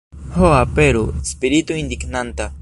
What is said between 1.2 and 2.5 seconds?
Spirito indignanta!